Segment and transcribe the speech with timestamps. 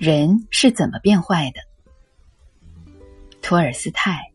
[0.00, 1.60] 人是怎么变坏的？
[3.42, 4.32] 托尔斯泰。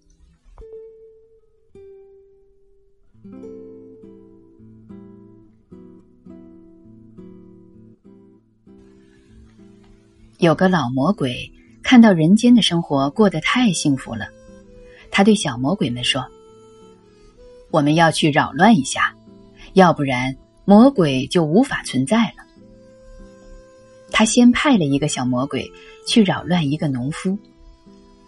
[10.38, 11.52] 有个老魔鬼
[11.82, 14.28] 看到人间的生活过得太幸福了，
[15.10, 16.24] 他对小魔鬼们说
[17.74, 19.16] ：“我们要去扰乱一下，
[19.74, 22.45] 要不然魔鬼就无法存在了。”
[24.18, 25.70] 他先派了一个小魔鬼
[26.08, 27.38] 去扰乱一个农夫，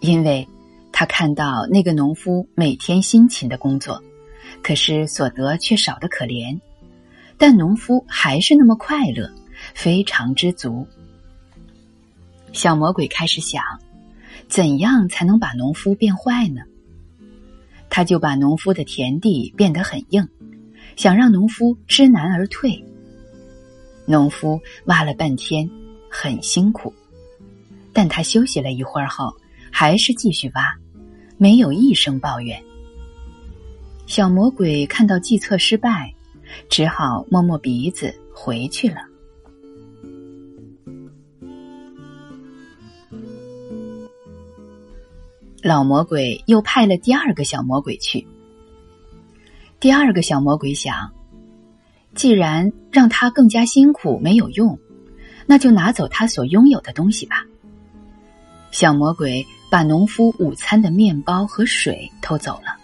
[0.00, 0.46] 因为
[0.92, 4.04] 他看到那个农夫每天辛勤的工作，
[4.62, 6.60] 可是所得却少得可怜，
[7.38, 9.32] 但农夫还是那么快乐，
[9.72, 10.86] 非常知足。
[12.52, 13.64] 小魔鬼开始想，
[14.46, 16.60] 怎样才能把农夫变坏呢？
[17.88, 20.28] 他就把农夫的田地变得很硬，
[20.96, 22.84] 想让农夫知难而退。
[24.04, 25.68] 农夫挖了半天，
[26.20, 26.92] 很辛苦，
[27.92, 29.32] 但他休息了一会儿后，
[29.70, 30.76] 还是继续挖，
[31.36, 32.60] 没有一声抱怨。
[34.08, 36.12] 小魔鬼看到计策失败，
[36.68, 38.96] 只好摸摸鼻子回去了。
[45.62, 48.26] 老魔鬼又派了第二个小魔鬼去。
[49.78, 51.12] 第二个小魔鬼想，
[52.16, 54.76] 既然让他更加辛苦没有用，
[55.48, 57.44] 那就拿走他所拥有的东西吧。
[58.70, 62.76] 小魔鬼把农夫午餐的面包和水偷走了。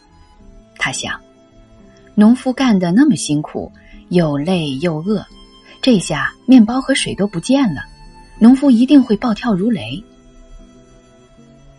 [0.78, 1.20] 他想，
[2.14, 3.70] 农夫干的那么辛苦，
[4.08, 5.26] 又累又饿，
[5.82, 7.82] 这下面包和水都不见了，
[8.38, 10.02] 农夫一定会暴跳如雷。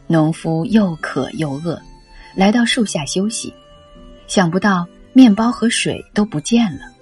[0.05, 1.81] 农夫又渴又饿，
[2.35, 3.51] 来到树下休息，
[4.27, 6.94] 想不到面包和水都不见了。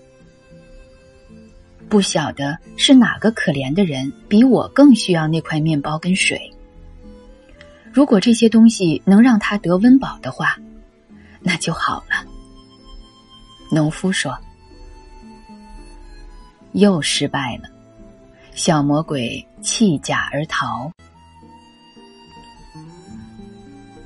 [1.93, 6.51] 不晓得是哪个可怜的人比我更需要那块面包跟水。
[7.91, 10.57] 如果这些东西能让他得温饱的话，
[11.39, 12.25] 那就好了。
[13.71, 14.35] 农夫说
[16.73, 17.69] ：“又失败了。”
[18.55, 20.91] 小魔鬼弃甲而逃。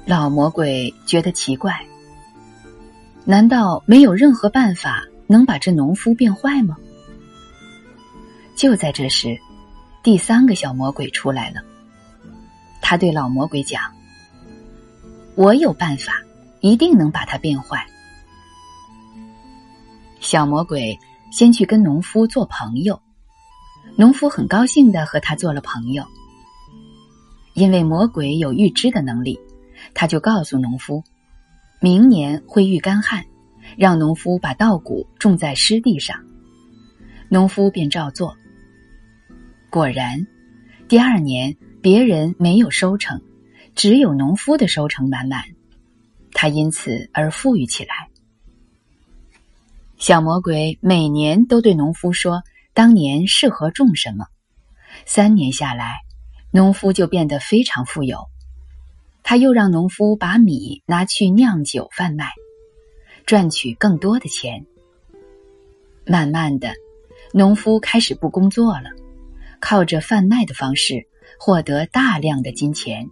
[0.05, 1.85] 老魔鬼觉得奇怪，
[3.23, 6.75] 难道没有任何办法能把这农夫变坏吗？
[8.57, 9.39] 就在这时，
[10.01, 11.61] 第三个小魔鬼出来了。
[12.81, 13.83] 他对老魔鬼讲
[15.37, 16.23] ：“我有办法，
[16.59, 17.85] 一定能把他变坏。”
[20.19, 20.97] 小魔鬼
[21.31, 22.99] 先去跟农夫做朋友，
[23.95, 26.03] 农夫很高兴的和他做了朋友，
[27.53, 29.39] 因为魔鬼有预知的能力。
[29.93, 31.03] 他就告诉农夫，
[31.79, 33.23] 明年会遇干旱，
[33.77, 36.19] 让农夫把稻谷种在湿地上。
[37.29, 38.35] 农夫便照做。
[39.77, 40.25] 果然，
[40.87, 43.21] 第二年别人没有收成，
[43.75, 45.43] 只有农夫的收成满满，
[46.31, 48.09] 他因此而富裕起来。
[49.99, 52.41] 小魔鬼每年都对农夫说
[52.73, 54.25] 当年适合种什么，
[55.05, 55.99] 三年下来，
[56.49, 58.25] 农夫就变得非常富有。
[59.21, 62.31] 他又让农夫把米拿去酿酒贩卖，
[63.27, 64.65] 赚取更多的钱。
[66.03, 66.73] 慢慢的，
[67.31, 68.89] 农夫开始不工作了，
[69.59, 71.07] 靠着贩卖的方式
[71.39, 73.09] 获得大量的金钱。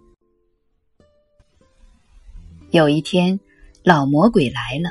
[2.70, 3.40] 有一天，
[3.82, 4.90] 老魔鬼来了，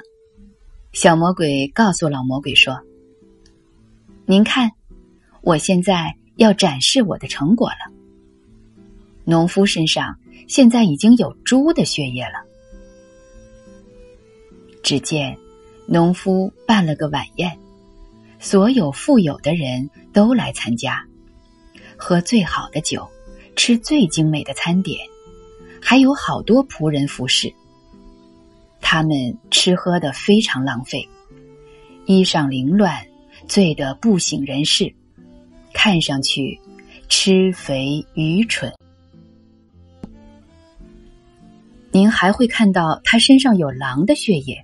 [0.94, 2.82] 小魔鬼告诉老魔鬼说
[4.26, 4.72] ：“您看，
[5.42, 7.94] 我现在要展示我的成果了。
[9.24, 10.18] 农夫身上。”
[10.48, 12.46] 现在已经有猪的血液了。
[14.84, 15.36] 只见
[15.88, 17.58] 农夫办了个晚宴，
[18.40, 21.04] 所有富有的人都来参加，
[21.98, 23.08] 喝最好的酒，
[23.56, 25.00] 吃最精美的餐点，
[25.82, 27.54] 还有好多仆人服侍。
[28.82, 31.08] 他们吃喝的非常浪费，
[32.06, 33.06] 衣裳凌乱，
[33.48, 34.94] 醉得不省人事，
[35.74, 36.60] 看上去
[37.10, 38.72] 吃肥愚蠢。
[41.92, 44.64] 您还会看到他身上有狼的血液。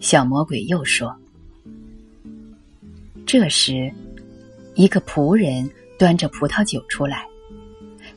[0.00, 1.16] 小魔鬼又说
[3.24, 3.90] ：“这时，
[4.74, 7.26] 一个仆人端着葡萄酒出来，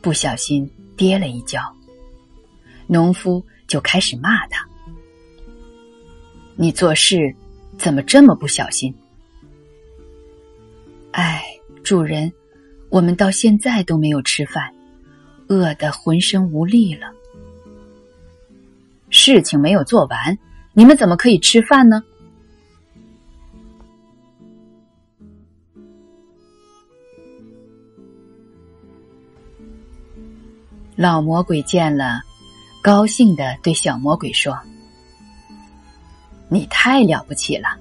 [0.02, 1.62] 不小心跌了一跤。
[2.88, 4.66] 农夫就开始骂他
[6.56, 7.36] ：‘你做事
[7.78, 8.94] 怎么这么不小心？’
[11.12, 11.44] 哎，
[11.84, 12.32] 主人，
[12.90, 14.74] 我们到现在都没有吃饭，
[15.48, 17.12] 饿得浑身无力了。”
[19.10, 20.38] 事情没有做完，
[20.74, 22.04] 你们怎么可以吃饭呢？
[30.96, 32.22] 老魔鬼见了，
[32.82, 34.58] 高兴的对小魔鬼说
[36.48, 37.76] ：“你太了不起了，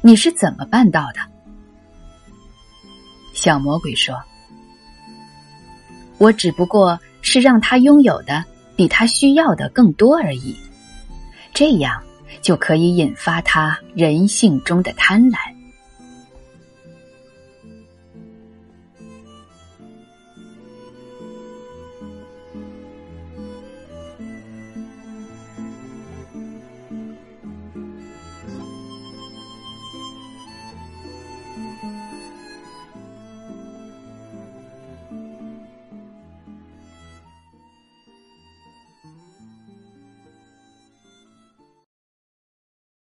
[0.00, 1.20] 你是怎么办到的？”
[3.34, 4.22] 小魔鬼说
[6.16, 8.42] ：“我只不过是让他拥有的
[8.74, 10.56] 比他需要的更多而已，
[11.52, 12.02] 这样
[12.40, 15.36] 就可以引发他人性中的贪婪。”